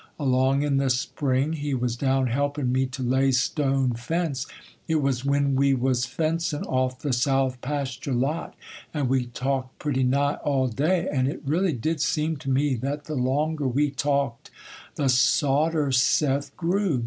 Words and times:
Along 0.19 0.63
in 0.63 0.77
the 0.77 0.89
spring, 0.89 1.53
he 1.53 1.75
was 1.75 1.95
down 1.95 2.25
helpin' 2.25 2.71
me 2.71 2.87
to 2.87 3.03
lay 3.03 3.31
stone 3.31 3.93
fence,—it 3.93 4.95
was 4.95 5.23
when 5.23 5.55
we 5.55 5.75
was 5.75 6.07
fencin' 6.07 6.63
off 6.65 6.97
the 6.97 7.13
south 7.13 7.61
pastur' 7.61 8.11
lot,—and 8.11 9.09
we 9.09 9.27
talked 9.27 9.77
pretty 9.77 10.01
nigh 10.01 10.37
all 10.43 10.67
day; 10.69 11.07
and 11.07 11.27
it 11.27 11.43
really 11.45 11.73
did 11.73 12.01
seem 12.01 12.35
to 12.37 12.49
me 12.49 12.73
that 12.77 13.03
the 13.05 13.13
longer 13.13 13.67
we 13.67 13.91
talked, 13.91 14.49
the 14.95 15.07
sotter 15.07 15.91
Seth 15.91 16.57
grew. 16.57 16.99